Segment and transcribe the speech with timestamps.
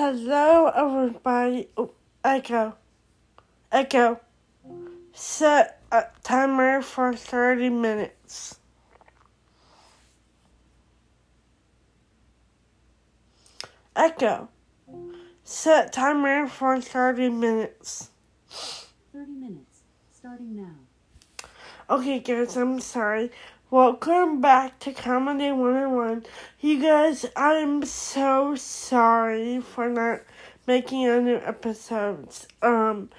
[0.00, 1.70] Hello, everybody.
[1.76, 1.90] Oh,
[2.22, 2.76] Echo.
[3.72, 4.20] Echo.
[5.12, 8.60] Set a timer for 30 minutes.
[13.96, 14.48] Echo.
[15.42, 18.10] Set timer for 30 minutes.
[19.12, 19.80] 30 minutes,
[20.12, 21.48] starting now.
[21.90, 23.32] Okay, guys, I'm sorry.
[23.70, 26.24] Welcome back to Comedy 101.
[26.58, 30.22] You guys, I'm so sorry for not
[30.66, 32.48] making any new episodes.
[32.62, 33.10] Um,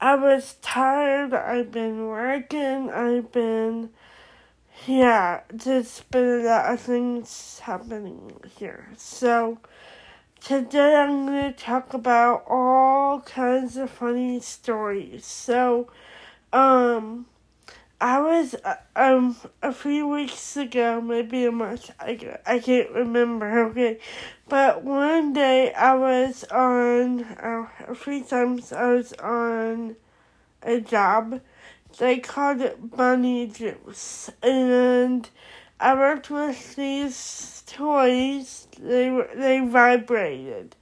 [0.00, 1.34] I was tired.
[1.34, 2.88] I've been working.
[2.88, 3.90] I've been,
[4.86, 8.90] yeah, just been a lot of things happening here.
[8.96, 9.58] So,
[10.40, 15.26] today I'm going to talk about all kinds of funny stories.
[15.26, 15.90] So,
[16.52, 17.26] um,
[18.00, 21.90] I was uh, um a few weeks ago, maybe a month.
[21.98, 23.68] I I can't remember.
[23.70, 23.98] Okay,
[24.48, 29.96] but one day I was on uh, a few times I was on
[30.62, 31.40] a job.
[31.98, 35.28] They called it bunny juice, and
[35.80, 38.68] I worked with these toys.
[38.78, 40.76] They they vibrated.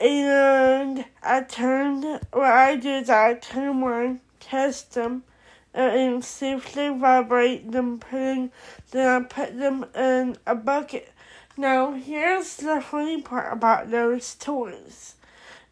[0.00, 5.22] And I turned, what I do is I turn one, test them,
[5.74, 8.50] and see if vibrate, them, putting
[8.90, 11.12] then I put them in a bucket.
[11.56, 15.14] Now here's the funny part about those toys.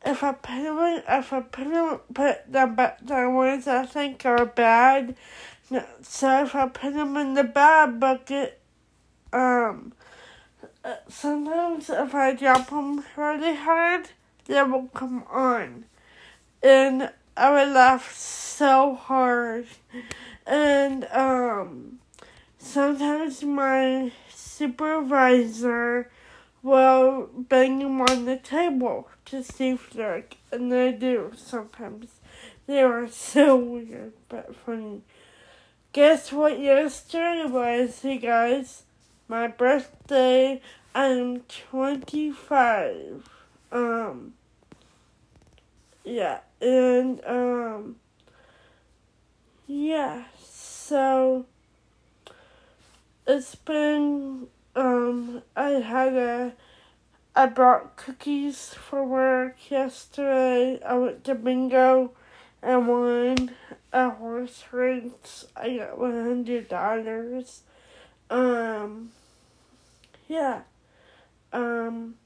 [0.05, 4.47] If I put them if I put them put the the ones I think are
[4.47, 5.17] bad,
[6.03, 8.61] so if I put them in the bad bucket,
[9.33, 9.93] um,
[10.85, 14.09] uh, sometimes if I drop them really hard,
[14.47, 15.85] they will come on,
[16.63, 17.11] and
[17.41, 19.67] I would laugh so hard.
[20.47, 22.01] And um
[22.59, 26.11] sometimes my supervisor
[26.63, 32.09] will bang them on the table to see if they're and they do sometimes.
[32.67, 35.01] They are so weird but funny.
[35.95, 38.83] Guess what yesterday was, you guys?
[39.29, 40.61] My birthday.
[40.95, 43.27] I'm twenty five.
[43.73, 44.35] Um
[46.05, 47.97] yeah, and um
[49.67, 51.47] yeah, so
[53.27, 56.53] it's been um I had a
[57.35, 60.81] I brought cookies for work yesterday.
[60.85, 62.13] I went to bingo
[62.63, 63.53] and won
[63.93, 65.47] a horse race.
[65.57, 67.63] I got one hundred dollars.
[68.29, 69.11] Um
[70.29, 70.63] yeah.
[71.53, 72.17] Um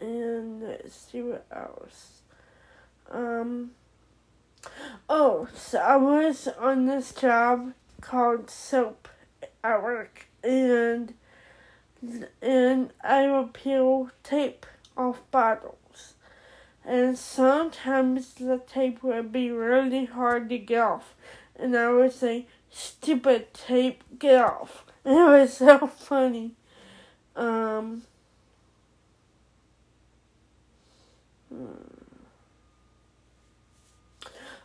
[0.00, 2.22] and let's see what else.
[3.10, 3.72] Um,
[5.08, 9.08] oh, so I was on this job called soap
[9.62, 11.14] at work, and
[12.42, 16.14] and I would peel tape off bottles,
[16.84, 21.14] and sometimes the tape would be really hard to get off,
[21.58, 26.54] and I would say, "Stupid tape, get off!" And it was so funny.
[27.34, 28.02] Um.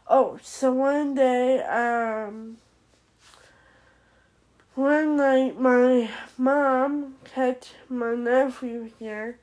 [0.08, 2.58] Oh, so one day, um,
[4.76, 9.38] one night my mom kept my nephew here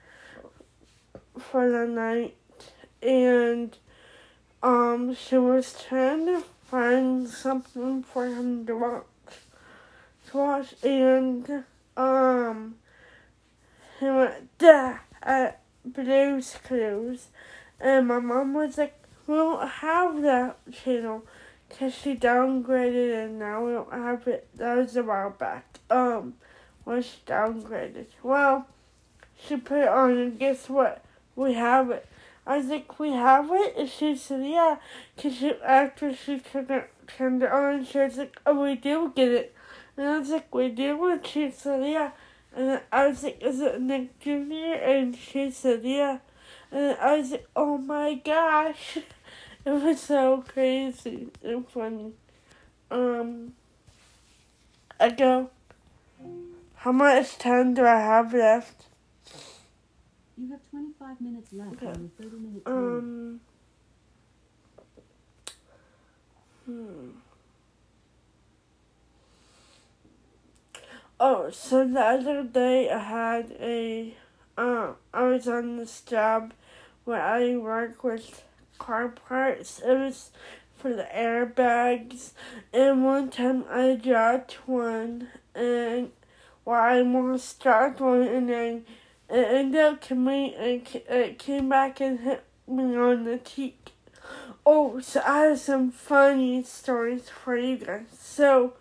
[1.38, 2.34] for the night
[3.02, 3.76] and
[4.62, 9.04] um she was trying to find something for him to watch
[10.30, 11.64] to watch and
[11.96, 12.76] um
[14.00, 14.62] he went
[15.22, 17.28] at Blue's Clues
[17.80, 18.94] and my mom was like
[19.26, 21.24] we don't have that channel
[21.68, 24.48] because she downgraded and now we don't have it.
[24.54, 25.78] That was a while back.
[25.90, 26.34] Um,
[26.84, 28.06] when she downgraded.
[28.22, 28.66] Well,
[29.38, 31.04] she put it on and guess what?
[31.36, 32.08] We have it.
[32.46, 33.74] I was like, we have it?
[33.76, 34.76] And she said, yeah.
[35.14, 39.12] Because she, after she turned it, turned it on, she was like, oh, we do
[39.14, 39.54] get it.
[39.98, 41.06] And I was like, we do?
[41.10, 42.12] And she said, yeah.
[42.54, 44.32] And I was like, is it Nick Jr.?
[44.82, 46.18] And she said, yeah.
[46.72, 48.98] And I was like, oh my gosh.
[49.66, 52.12] It was so crazy and funny.
[52.90, 53.52] Um,
[54.98, 55.50] I go,
[56.76, 58.84] how much time do I have left?
[60.38, 61.86] You have 25 minutes left Okay.
[61.88, 62.98] on your 30 minute timer.
[62.98, 63.40] Um,
[66.64, 67.08] hmm.
[71.20, 74.14] Oh, so the other day I had a,
[74.56, 76.52] um, I was on this job
[77.04, 78.44] where I work with
[78.78, 79.80] car parts.
[79.84, 80.30] It was
[80.76, 82.30] for the airbags,
[82.72, 85.26] and one time I dropped one,
[85.56, 86.12] and
[86.64, 88.82] well, I almost dropped one, and I
[89.28, 93.90] it ended up coming and it came back and hit me on the cheek.
[94.64, 98.06] Oh, so I have some funny stories for you guys.
[98.18, 98.74] So,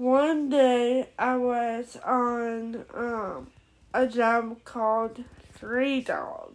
[0.00, 3.48] one day I was on um,
[3.92, 6.54] a job called Three Dog.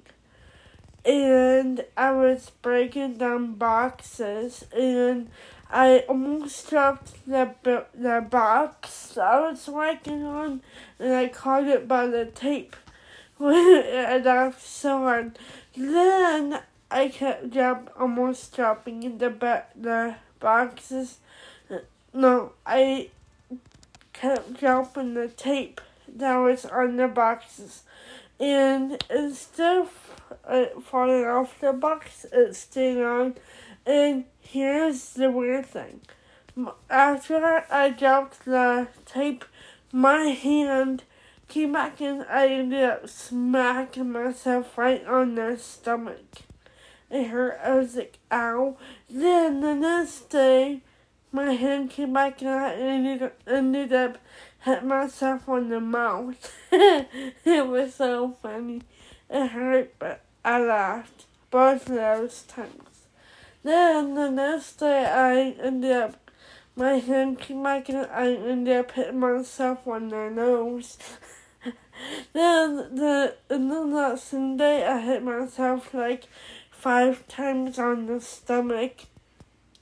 [1.05, 5.29] And I was breaking down boxes and
[5.69, 7.53] I almost dropped the
[7.93, 10.61] the box I was working on,
[10.99, 12.75] and I caught it by the tape,
[13.39, 15.37] and I was so hard.
[15.75, 21.17] Then I kept drop, almost dropping the the boxes.
[22.13, 23.09] No, I
[24.15, 27.83] kept dropping the tape that was on the boxes,
[28.39, 33.35] and instead of uh, falling off the box, it stayed on.
[33.85, 36.01] And here's the weird thing:
[36.89, 39.45] after I dropped the tape,
[39.91, 41.03] my hand
[41.47, 46.41] came back and I ended up smacking myself right on the stomach.
[47.11, 47.59] It hurt.
[47.63, 48.77] I was like, ow.
[49.09, 50.04] Then the next
[51.45, 54.17] my hand came back and I ended ended up
[54.63, 56.51] hit myself on the mouth.
[56.71, 58.81] it was so funny.
[59.29, 63.07] It hurt, but I laughed both of those times.
[63.63, 66.31] Then the next day, I ended up
[66.75, 70.97] my hand came back and I ended up hitting myself on the nose.
[72.33, 76.25] then the and then that same day I hit myself like
[76.71, 79.05] five times on the stomach.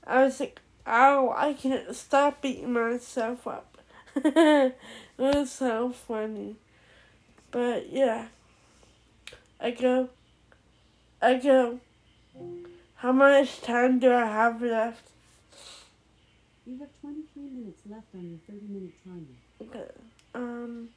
[0.06, 3.78] I was like, ow, I can't stop beating myself up.
[4.16, 4.74] it
[5.18, 6.56] was so funny.
[7.50, 8.28] But yeah.
[9.60, 10.10] I go,
[11.22, 11.80] I go,
[12.96, 15.08] how much time do I have left?
[16.66, 19.24] You have 23 minutes left on your 30 minute timer.
[19.62, 19.90] Okay.
[20.34, 20.88] Um.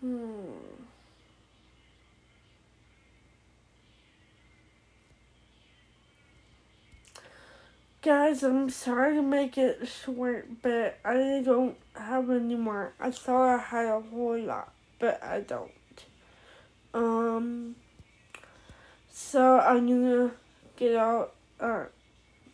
[0.00, 0.97] Hmm.
[8.08, 12.94] Guys, I'm sorry to make it short, but I don't have any more.
[12.98, 15.70] I thought I had a whole lot, but I don't.
[16.94, 17.76] Um,
[19.10, 20.30] so I'm gonna
[20.78, 21.84] get out, uh,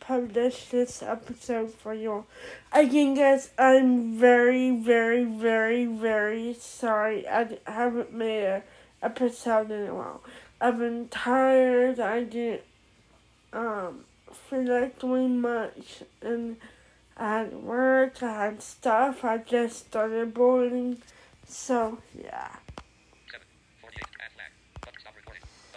[0.01, 2.25] publish this episode for you.
[2.73, 7.29] Again, guys, I'm very, very, very, very sorry.
[7.29, 8.63] I haven't made a
[9.05, 10.21] episode in a while.
[10.61, 12.01] I've been tired.
[12.01, 12.63] I didn't,
[13.53, 16.57] um, feel like doing much, and
[17.17, 20.99] had work, had stuff, I just started boarding,
[21.47, 22.57] so yeah.